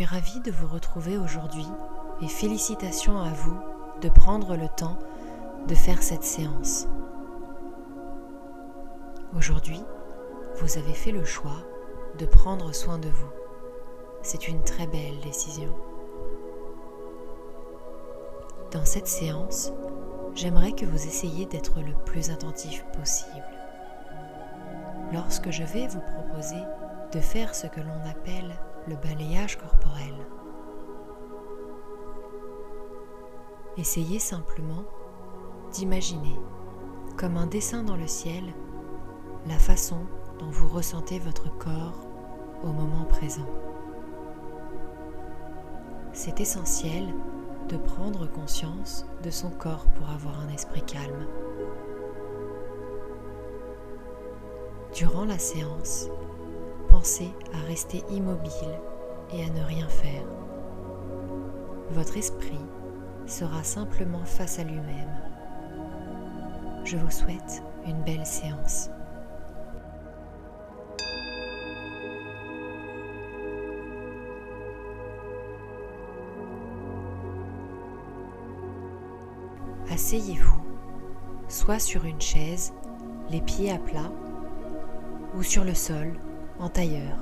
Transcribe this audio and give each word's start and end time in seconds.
Suis 0.00 0.06
ravie 0.06 0.40
de 0.40 0.50
vous 0.50 0.66
retrouver 0.66 1.18
aujourd'hui 1.18 1.66
et 2.22 2.26
félicitations 2.26 3.18
à 3.20 3.28
vous 3.32 3.58
de 4.00 4.08
prendre 4.08 4.56
le 4.56 4.66
temps 4.66 4.98
de 5.68 5.74
faire 5.74 6.02
cette 6.02 6.22
séance. 6.22 6.86
Aujourd'hui, 9.36 9.84
vous 10.58 10.78
avez 10.78 10.94
fait 10.94 11.12
le 11.12 11.26
choix 11.26 11.58
de 12.18 12.24
prendre 12.24 12.72
soin 12.74 12.96
de 12.96 13.10
vous. 13.10 13.28
C'est 14.22 14.48
une 14.48 14.64
très 14.64 14.86
belle 14.86 15.20
décision. 15.22 15.68
Dans 18.70 18.86
cette 18.86 19.06
séance, 19.06 19.70
j'aimerais 20.34 20.72
que 20.72 20.86
vous 20.86 21.06
essayiez 21.06 21.44
d'être 21.44 21.78
le 21.82 21.92
plus 22.06 22.30
attentif 22.30 22.86
possible. 22.96 23.44
Lorsque 25.12 25.50
je 25.50 25.64
vais 25.64 25.88
vous 25.88 26.00
proposer 26.00 26.62
de 27.12 27.20
faire 27.20 27.54
ce 27.54 27.66
que 27.66 27.82
l'on 27.82 28.10
appelle 28.10 28.54
balayage 28.96 29.58
corporel. 29.58 30.14
Essayez 33.76 34.18
simplement 34.18 34.84
d'imaginer, 35.72 36.38
comme 37.16 37.36
un 37.36 37.46
dessin 37.46 37.82
dans 37.82 37.96
le 37.96 38.06
ciel, 38.06 38.52
la 39.46 39.58
façon 39.58 40.00
dont 40.38 40.50
vous 40.50 40.68
ressentez 40.68 41.18
votre 41.18 41.56
corps 41.58 42.00
au 42.62 42.68
moment 42.68 43.04
présent. 43.04 43.48
C'est 46.12 46.40
essentiel 46.40 47.14
de 47.68 47.76
prendre 47.76 48.26
conscience 48.26 49.06
de 49.22 49.30
son 49.30 49.50
corps 49.50 49.86
pour 49.94 50.10
avoir 50.10 50.40
un 50.40 50.48
esprit 50.48 50.82
calme. 50.82 51.26
Durant 54.94 55.24
la 55.24 55.38
séance, 55.38 56.08
pensez 56.90 57.30
à 57.54 57.66
rester 57.66 58.02
immobile 58.10 58.78
et 59.32 59.44
à 59.44 59.50
ne 59.50 59.64
rien 59.64 59.88
faire. 59.88 60.24
Votre 61.90 62.16
esprit 62.16 62.60
sera 63.26 63.62
simplement 63.62 64.24
face 64.24 64.58
à 64.58 64.64
lui-même. 64.64 65.16
Je 66.84 66.96
vous 66.96 67.10
souhaite 67.10 67.62
une 67.86 68.02
belle 68.02 68.26
séance. 68.26 68.90
Asseyez-vous, 79.92 80.62
soit 81.48 81.78
sur 81.78 82.04
une 82.04 82.20
chaise, 82.20 82.72
les 83.28 83.40
pieds 83.40 83.72
à 83.72 83.78
plat, 83.78 84.10
ou 85.36 85.42
sur 85.42 85.64
le 85.64 85.74
sol 85.74 86.12
en 86.60 86.68
tailleur, 86.68 87.16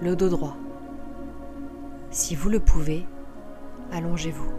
le 0.00 0.16
dos 0.16 0.30
droit. 0.30 0.56
Si 2.10 2.34
vous 2.34 2.48
le 2.48 2.58
pouvez, 2.58 3.06
allongez-vous. 3.92 4.50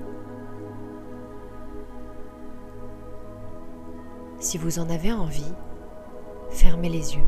Si 4.39 4.59
vous 4.59 4.77
en 4.77 4.89
avez 4.89 5.11
envie, 5.11 5.53
fermez 6.51 6.89
les 6.89 7.15
yeux. 7.15 7.27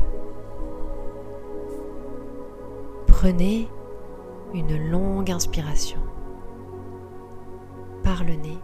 Prenez 3.08 3.68
une 4.54 4.90
longue 4.90 5.30
inspiration 5.30 5.98
par 8.04 8.22
le 8.22 8.34
nez 8.34 8.58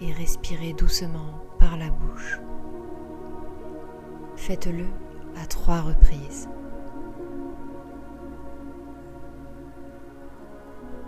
et 0.00 0.12
respirez 0.12 0.72
doucement 0.72 1.44
par 1.58 1.76
la 1.76 1.90
bouche. 1.90 2.40
Faites-le 4.36 4.86
à 5.40 5.46
trois 5.46 5.82
reprises. 5.82 6.48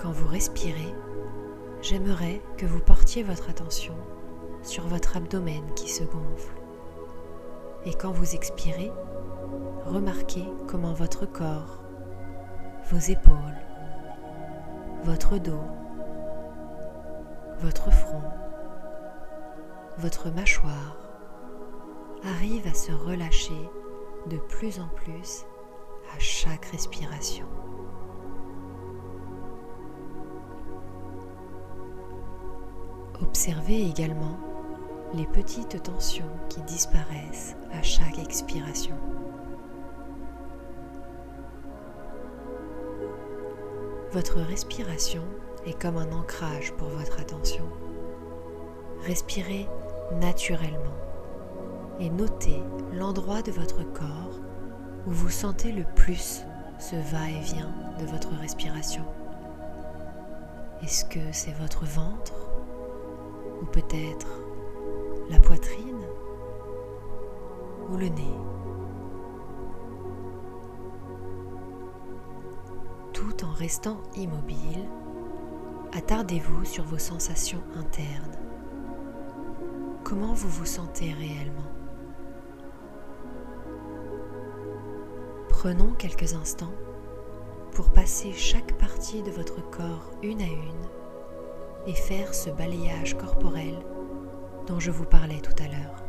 Quand 0.02 0.10
vous 0.10 0.26
respirez, 0.26 0.92
j'aimerais 1.80 2.42
que 2.56 2.66
vous 2.66 2.80
portiez 2.80 3.22
votre 3.22 3.48
attention 3.48 3.94
sur 4.64 4.88
votre 4.88 5.16
abdomen 5.16 5.62
qui 5.76 5.88
se 5.88 6.02
gonfle. 6.02 6.60
Et 7.84 7.94
quand 7.94 8.10
vous 8.10 8.34
expirez, 8.34 8.90
remarquez 9.86 10.44
comment 10.66 10.92
votre 10.92 11.24
corps, 11.24 11.78
vos 12.90 12.98
épaules, 12.98 13.60
votre 15.04 15.38
dos, 15.38 15.62
votre 17.60 17.92
front, 17.92 18.24
votre 19.98 20.30
mâchoire 20.30 20.96
arrivent 22.24 22.66
à 22.66 22.74
se 22.74 22.90
relâcher 22.90 23.70
de 24.26 24.36
plus 24.36 24.80
en 24.80 24.88
plus 24.88 25.44
à 26.12 26.18
chaque 26.18 26.64
respiration. 26.66 27.46
Observez 33.22 33.86
également 33.86 34.36
les 35.14 35.26
petites 35.26 35.80
tensions 35.82 36.28
qui 36.48 36.60
disparaissent 36.62 37.56
à 37.72 37.80
chaque 37.82 38.18
expiration. 38.18 38.96
Votre 44.12 44.40
respiration 44.40 45.22
est 45.64 45.80
comme 45.80 45.96
un 45.96 46.10
ancrage 46.12 46.72
pour 46.72 46.88
votre 46.88 47.20
attention. 47.20 47.64
Respirez 49.06 49.68
naturellement 50.20 50.98
et 52.00 52.10
notez 52.10 52.60
l'endroit 52.92 53.42
de 53.42 53.52
votre 53.52 53.84
corps 53.92 54.40
où 55.06 55.10
vous 55.10 55.30
sentez 55.30 55.70
le 55.70 55.84
plus 55.94 56.42
ce 56.80 56.96
va-et-vient 56.96 57.72
de 58.00 58.06
votre 58.06 58.34
respiration. 58.40 59.04
Est-ce 60.82 61.04
que 61.04 61.20
c'est 61.30 61.52
votre 61.52 61.84
ventre 61.84 62.41
ou 63.62 63.64
peut-être 63.66 64.40
la 65.30 65.38
poitrine 65.38 66.04
ou 67.90 67.96
le 67.96 68.08
nez. 68.08 68.36
Tout 73.12 73.44
en 73.44 73.52
restant 73.52 73.98
immobile, 74.16 74.88
attardez-vous 75.92 76.64
sur 76.64 76.84
vos 76.84 76.98
sensations 76.98 77.62
internes. 77.76 78.36
Comment 80.02 80.34
vous 80.34 80.48
vous 80.48 80.66
sentez 80.66 81.12
réellement? 81.12 81.70
Prenons 85.48 85.92
quelques 85.92 86.34
instants 86.34 86.74
pour 87.72 87.90
passer 87.90 88.32
chaque 88.32 88.76
partie 88.78 89.22
de 89.22 89.30
votre 89.30 89.62
corps 89.70 90.10
une 90.22 90.40
à 90.40 90.46
une 90.46 91.01
et 91.86 91.94
faire 91.94 92.34
ce 92.34 92.50
balayage 92.50 93.16
corporel 93.16 93.78
dont 94.66 94.78
je 94.78 94.90
vous 94.90 95.04
parlais 95.04 95.40
tout 95.40 95.54
à 95.62 95.66
l'heure. 95.66 96.04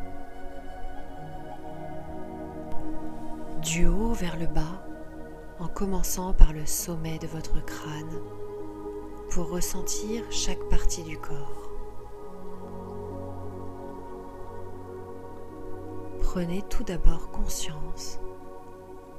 Du 3.61 3.87
haut 3.87 4.13
vers 4.13 4.37
le 4.37 4.45
bas, 4.45 4.85
en 5.59 5.67
commençant 5.67 6.33
par 6.33 6.53
le 6.53 6.65
sommet 6.65 7.17
de 7.17 7.27
votre 7.27 7.63
crâne, 7.65 8.21
pour 9.29 9.49
ressentir 9.49 10.23
chaque 10.31 10.63
partie 10.69 11.03
du 11.03 11.17
corps. 11.17 11.69
Prenez 16.21 16.61
tout 16.69 16.83
d'abord 16.83 17.31
conscience 17.31 18.19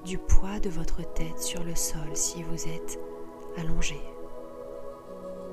du 0.05 0.19
poids 0.19 0.61
de 0.61 0.69
votre 0.69 1.03
tête 1.15 1.41
sur 1.41 1.65
le 1.65 1.75
sol 1.75 2.15
si 2.15 2.43
vous 2.43 2.69
êtes 2.69 2.99
allongé 3.57 4.14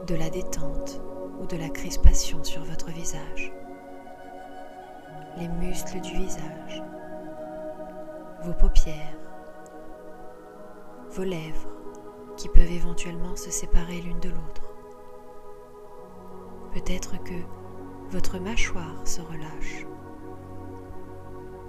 de 0.07 0.15
la 0.15 0.29
détente 0.29 0.99
ou 1.39 1.45
de 1.45 1.57
la 1.57 1.69
crispation 1.69 2.43
sur 2.43 2.63
votre 2.63 2.89
visage, 2.89 3.53
les 5.37 5.47
muscles 5.47 6.01
du 6.01 6.11
visage, 6.11 6.83
vos 8.43 8.53
paupières, 8.53 9.17
vos 11.11 11.23
lèvres 11.23 11.69
qui 12.35 12.49
peuvent 12.49 12.71
éventuellement 12.71 13.35
se 13.35 13.51
séparer 13.51 14.01
l'une 14.01 14.19
de 14.19 14.29
l'autre. 14.29 14.73
Peut-être 16.73 17.21
que 17.23 17.35
votre 18.09 18.39
mâchoire 18.39 19.07
se 19.07 19.21
relâche, 19.21 19.85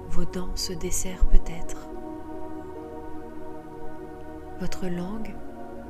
vos 0.09 0.25
dents 0.25 0.57
se 0.57 0.73
desserrent 0.73 1.27
peut-être, 1.27 1.89
votre 4.59 4.87
langue 4.87 5.35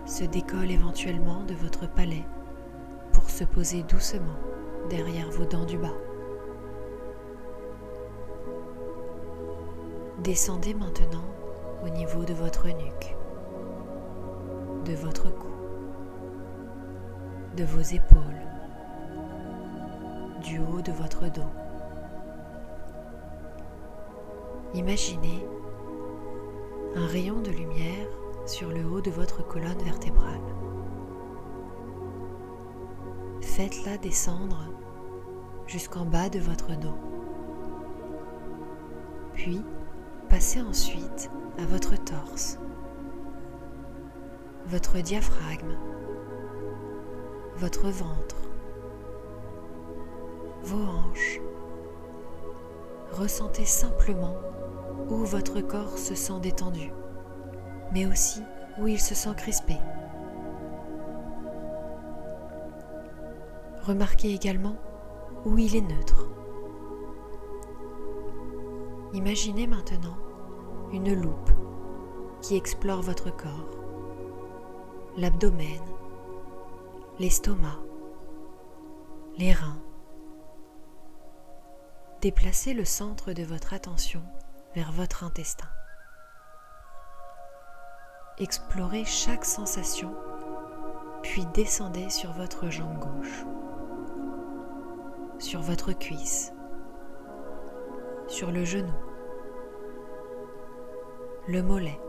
se 0.04 0.24
décolle 0.24 0.70
éventuellement 0.70 1.44
de 1.44 1.54
votre 1.54 1.88
palais 1.88 2.24
pour 3.12 3.30
se 3.30 3.44
poser 3.44 3.82
doucement 3.84 4.38
derrière 4.90 5.30
vos 5.30 5.44
dents 5.44 5.64
du 5.64 5.78
bas. 5.78 5.94
Descendez 10.18 10.74
maintenant 10.74 11.24
au 11.84 11.88
niveau 11.88 12.24
de 12.24 12.34
votre 12.34 12.68
nuque, 12.68 13.16
de 14.84 14.94
votre 14.94 15.30
cou, 15.30 15.48
de 17.56 17.64
vos 17.64 17.80
épaules, 17.80 18.42
du 20.42 20.58
haut 20.58 20.80
de 20.80 20.92
votre 20.92 21.30
dos. 21.30 21.50
Imaginez 24.74 25.46
un 26.94 27.06
rayon 27.06 27.40
de 27.40 27.50
lumière 27.50 28.08
sur 28.52 28.68
le 28.68 28.84
haut 28.84 29.00
de 29.00 29.10
votre 29.10 29.42
colonne 29.46 29.82
vertébrale. 29.82 30.42
Faites-la 33.40 33.96
descendre 33.96 34.66
jusqu'en 35.66 36.04
bas 36.04 36.28
de 36.28 36.38
votre 36.38 36.78
dos. 36.78 36.98
Puis, 39.32 39.64
passez 40.28 40.60
ensuite 40.60 41.30
à 41.58 41.64
votre 41.64 41.96
torse, 41.96 42.58
votre 44.66 44.98
diaphragme, 44.98 45.78
votre 47.56 47.88
ventre, 47.88 48.36
vos 50.62 50.84
hanches. 50.84 51.40
Ressentez 53.12 53.64
simplement 53.64 54.36
où 55.08 55.24
votre 55.24 55.62
corps 55.62 55.96
se 55.96 56.14
sent 56.14 56.40
détendu, 56.42 56.92
mais 57.92 58.06
aussi 58.06 58.42
où 58.78 58.86
il 58.86 59.00
se 59.00 59.14
sent 59.14 59.34
crispé. 59.36 59.76
Remarquez 63.82 64.32
également 64.32 64.76
où 65.44 65.58
il 65.58 65.76
est 65.76 65.80
neutre. 65.80 66.28
Imaginez 69.12 69.66
maintenant 69.66 70.16
une 70.92 71.14
loupe 71.14 71.50
qui 72.40 72.56
explore 72.56 73.02
votre 73.02 73.34
corps, 73.34 73.70
l'abdomen, 75.16 75.80
l'estomac, 77.18 77.78
les 79.36 79.52
reins. 79.52 79.80
Déplacez 82.20 82.72
le 82.72 82.84
centre 82.84 83.32
de 83.32 83.42
votre 83.42 83.74
attention 83.74 84.22
vers 84.74 84.92
votre 84.92 85.24
intestin. 85.24 85.68
Explorez 88.42 89.04
chaque 89.04 89.44
sensation, 89.44 90.12
puis 91.22 91.46
descendez 91.54 92.10
sur 92.10 92.32
votre 92.32 92.70
jambe 92.70 92.98
gauche, 92.98 93.44
sur 95.38 95.60
votre 95.60 95.92
cuisse, 95.92 96.52
sur 98.26 98.50
le 98.50 98.64
genou, 98.64 98.90
le 101.46 101.62
mollet. 101.62 102.00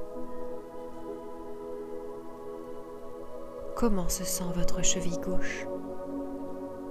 Comment 3.75 4.09
se 4.09 4.23
sent 4.23 4.51
votre 4.55 4.81
cheville 4.81 5.19
gauche? 5.19 5.67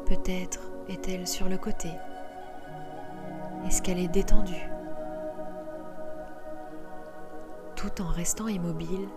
Peut-être 0.07 0.71
est-elle 0.89 1.27
sur 1.27 1.49
le 1.49 1.59
côté. 1.59 1.91
Est-ce 3.67 3.83
qu'elle 3.83 3.99
est 3.99 4.07
détendue? 4.07 4.71
Tout 7.75 8.01
en 8.01 8.07
restant 8.07 8.47
immobile, 8.47 9.09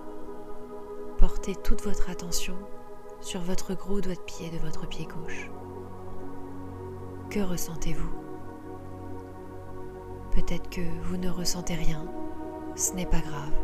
portez 1.27 1.56
toute 1.56 1.81
votre 1.81 2.12
attention 2.12 2.56
sur 3.19 3.42
votre 3.42 3.74
gros 3.74 4.00
doigt 4.00 4.13
de 4.13 4.19
pied 4.19 4.51
de 4.51 4.60
votre 4.60 4.88
pied 4.88 5.07
gauche. 5.07 5.50
Que 7.31 7.39
ressentez-vous? 7.39 8.13
Peut-être 10.36 10.69
que 10.69 10.81
vous 11.01 11.18
ne 11.18 11.31
ressentez 11.31 11.74
rien, 11.74 12.06
ce 12.75 12.94
n'est 12.94 13.07
pas 13.07 13.22
grave, 13.22 13.56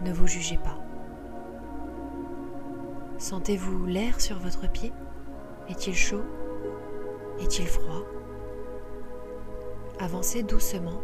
ne 0.00 0.12
vous 0.12 0.26
jugez 0.26 0.56
pas. 0.56 0.80
Sentez-vous 3.18 3.86
l'air 3.86 4.20
sur 4.20 4.40
votre 4.40 4.68
pied? 4.68 4.92
Est-il 5.68 5.94
chaud? 5.94 6.24
Est-il 7.38 7.68
froid? 7.68 8.02
Avancez 10.00 10.42
doucement 10.42 11.00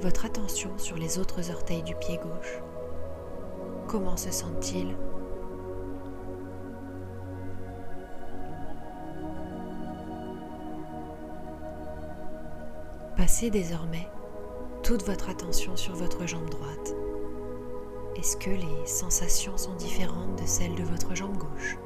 votre 0.00 0.24
attention 0.24 0.76
sur 0.76 0.96
les 0.96 1.20
autres 1.20 1.52
orteils 1.52 1.84
du 1.84 1.94
pied 1.94 2.16
gauche. 2.16 2.60
Comment 3.86 4.16
se 4.16 4.32
sentent-ils? 4.32 4.96
Passez 13.30 13.50
désormais 13.50 14.08
toute 14.82 15.06
votre 15.06 15.30
attention 15.30 15.76
sur 15.76 15.94
votre 15.94 16.26
jambe 16.26 16.50
droite. 16.50 16.96
Est-ce 18.16 18.36
que 18.36 18.50
les 18.50 18.86
sensations 18.86 19.56
sont 19.56 19.76
différentes 19.76 20.34
de 20.34 20.44
celles 20.44 20.74
de 20.74 20.82
votre 20.82 21.14
jambe 21.14 21.36
gauche? 21.36 21.78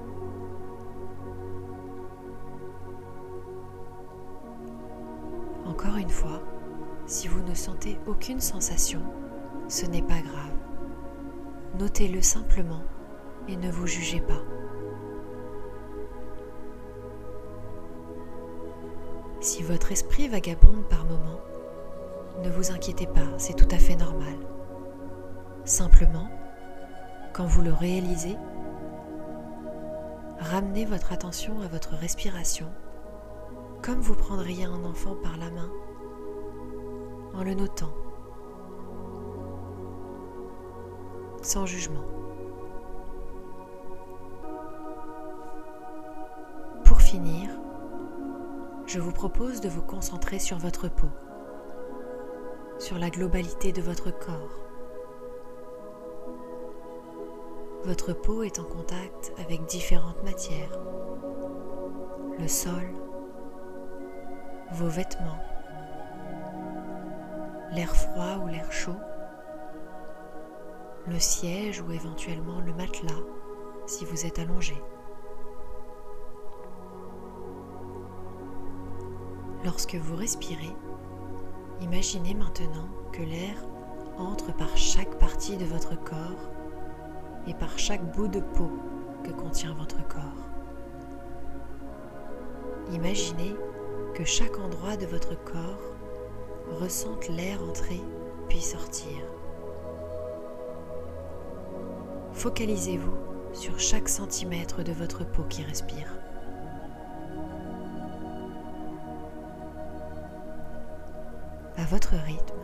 Encore 5.66 5.96
une 5.98 6.08
fois, 6.08 6.42
si 7.04 7.28
vous 7.28 7.42
ne 7.42 7.54
sentez 7.54 7.98
aucune 8.06 8.40
sensation, 8.40 9.02
ce 9.68 9.84
n'est 9.84 10.00
pas 10.00 10.22
grave. 10.22 10.56
Notez-le 11.78 12.22
simplement 12.22 12.84
et 13.48 13.56
ne 13.56 13.70
vous 13.70 13.86
jugez 13.86 14.22
pas. 14.22 14.40
Si 19.54 19.62
votre 19.62 19.92
esprit 19.92 20.26
vagabonde 20.26 20.82
par 20.90 21.04
moments, 21.04 21.38
ne 22.42 22.50
vous 22.50 22.72
inquiétez 22.72 23.06
pas, 23.06 23.38
c'est 23.38 23.54
tout 23.54 23.68
à 23.70 23.78
fait 23.78 23.94
normal. 23.94 24.34
Simplement, 25.64 26.28
quand 27.32 27.46
vous 27.46 27.62
le 27.62 27.72
réalisez, 27.72 28.36
ramenez 30.40 30.84
votre 30.84 31.12
attention 31.12 31.60
à 31.60 31.68
votre 31.68 31.94
respiration, 31.94 32.66
comme 33.80 34.00
vous 34.00 34.16
prendriez 34.16 34.64
un 34.64 34.84
enfant 34.84 35.14
par 35.22 35.36
la 35.36 35.52
main 35.52 35.70
en 37.32 37.44
le 37.44 37.54
notant, 37.54 37.94
sans 41.42 41.64
jugement. 41.64 42.02
Pour 46.84 47.00
finir, 47.00 47.53
je 48.94 49.00
vous 49.00 49.10
propose 49.10 49.60
de 49.60 49.68
vous 49.68 49.82
concentrer 49.82 50.38
sur 50.38 50.56
votre 50.56 50.88
peau, 50.88 51.08
sur 52.78 52.96
la 52.96 53.10
globalité 53.10 53.72
de 53.72 53.82
votre 53.82 54.16
corps. 54.16 54.64
Votre 57.82 58.12
peau 58.12 58.44
est 58.44 58.60
en 58.60 58.62
contact 58.62 59.32
avec 59.38 59.66
différentes 59.66 60.22
matières, 60.22 60.78
le 62.38 62.46
sol, 62.46 62.84
vos 64.70 64.86
vêtements, 64.86 65.42
l'air 67.72 67.96
froid 67.96 68.44
ou 68.44 68.46
l'air 68.46 68.70
chaud, 68.70 69.00
le 71.08 71.18
siège 71.18 71.80
ou 71.80 71.90
éventuellement 71.90 72.60
le 72.60 72.72
matelas 72.74 73.24
si 73.88 74.04
vous 74.04 74.24
êtes 74.24 74.38
allongé. 74.38 74.80
Lorsque 79.64 79.94
vous 79.94 80.16
respirez, 80.16 80.76
imaginez 81.80 82.34
maintenant 82.34 82.86
que 83.12 83.22
l'air 83.22 83.56
entre 84.18 84.54
par 84.54 84.76
chaque 84.76 85.18
partie 85.18 85.56
de 85.56 85.64
votre 85.64 85.98
corps 86.04 86.50
et 87.46 87.54
par 87.54 87.78
chaque 87.78 88.14
bout 88.14 88.28
de 88.28 88.40
peau 88.40 88.70
que 89.24 89.30
contient 89.30 89.74
votre 89.74 90.06
corps. 90.06 90.20
Imaginez 92.92 93.56
que 94.14 94.24
chaque 94.24 94.58
endroit 94.58 94.98
de 94.98 95.06
votre 95.06 95.42
corps 95.44 95.94
ressente 96.80 97.26
l'air 97.28 97.62
entrer 97.62 98.02
puis 98.50 98.60
sortir. 98.60 99.16
Focalisez-vous 102.32 103.16
sur 103.54 103.80
chaque 103.80 104.10
centimètre 104.10 104.84
de 104.84 104.92
votre 104.92 105.24
peau 105.24 105.44
qui 105.44 105.62
respire. 105.62 106.23
À 111.84 111.86
votre 111.86 112.14
rythme, 112.14 112.56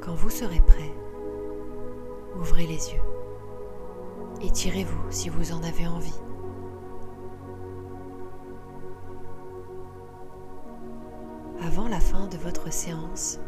quand 0.00 0.14
vous 0.14 0.30
serez 0.30 0.60
prêt, 0.60 0.94
ouvrez 2.38 2.64
les 2.64 2.92
yeux. 2.92 3.02
Étirez-vous 4.40 5.10
si 5.10 5.28
vous 5.28 5.50
en 5.50 5.60
avez 5.64 5.88
envie. 5.88 6.20
Avant 11.60 11.88
la 11.88 11.98
fin 11.98 12.28
de 12.28 12.36
votre 12.36 12.72
séance, 12.72 13.40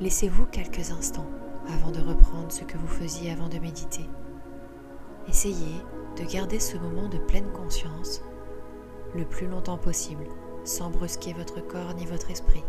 laissez-vous 0.00 0.46
quelques 0.46 0.90
instants 0.90 1.30
avant 1.68 1.92
de 1.92 2.00
reprendre 2.00 2.50
ce 2.50 2.64
que 2.64 2.76
vous 2.76 2.88
faisiez 2.88 3.30
avant 3.30 3.48
de 3.48 3.60
méditer. 3.60 4.10
Essayez 5.28 5.80
de 6.16 6.24
garder 6.24 6.58
ce 6.58 6.76
moment 6.78 7.08
de 7.08 7.18
pleine 7.18 7.52
conscience 7.52 8.22
le 9.14 9.24
plus 9.24 9.46
longtemps 9.46 9.78
possible, 9.78 10.24
sans 10.64 10.90
brusquer 10.90 11.32
votre 11.32 11.64
corps 11.64 11.94
ni 11.94 12.06
votre 12.06 12.32
esprit. 12.32 12.64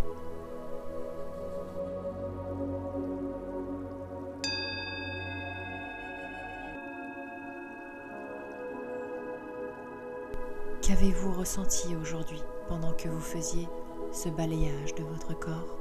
Qu'avez-vous 10.86 11.34
ressenti 11.34 11.96
aujourd'hui 11.96 12.44
pendant 12.68 12.94
que 12.94 13.10
vous 13.10 13.20
faisiez 13.20 13.68
ce 14.12 14.30
balayage 14.30 14.94
de 14.94 15.04
votre 15.04 15.34
corps? 15.34 15.76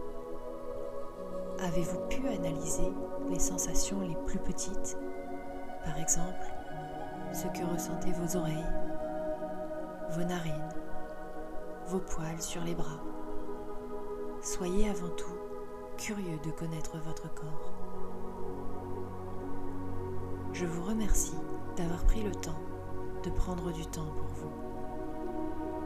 Avez-vous 1.60 2.00
pu 2.08 2.26
analyser 2.26 2.90
les 3.28 3.38
sensations 3.38 4.00
les 4.00 4.16
plus 4.24 4.38
petites? 4.38 4.96
Par 5.84 5.98
exemple, 5.98 6.46
ce 7.34 7.46
que 7.48 7.70
ressentaient 7.70 8.12
vos 8.12 8.38
oreilles, 8.38 8.64
vos 10.12 10.24
narines, 10.24 10.72
vos 11.88 12.00
poils 12.00 12.40
sur 12.40 12.64
les 12.64 12.74
bras? 12.74 13.02
Soyez 14.40 14.88
avant 14.88 15.14
tout 15.18 15.36
curieux 15.98 16.38
de 16.42 16.50
connaître 16.50 16.96
votre 17.04 17.28
corps. 17.34 17.74
Je 20.54 20.64
vous 20.64 20.82
remercie 20.82 21.36
d'avoir 21.76 22.02
pris 22.04 22.22
le 22.22 22.34
temps 22.34 22.62
de 23.22 23.28
prendre 23.28 23.70
du 23.70 23.84
temps 23.84 24.08
pour 24.16 24.28
vous. 24.36 24.73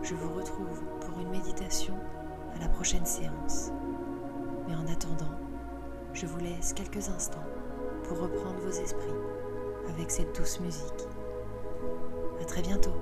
Je 0.08 0.14
vous 0.14 0.32
retrouve 0.32 0.84
pour 1.02 1.20
une 1.20 1.28
méditation 1.28 1.94
à 2.56 2.58
la 2.60 2.68
prochaine 2.70 3.04
séance. 3.04 3.72
Mais 4.66 4.74
en 4.74 4.86
attendant, 4.90 5.38
je 6.14 6.24
vous 6.24 6.38
laisse 6.38 6.72
quelques 6.72 7.10
instants 7.10 7.44
pour 8.04 8.18
reprendre 8.18 8.58
vos 8.58 8.70
esprits 8.70 9.12
avec 9.90 10.10
cette 10.10 10.34
douce 10.34 10.60
musique. 10.60 11.04
À 12.40 12.44
très 12.46 12.62
bientôt. 12.62 12.94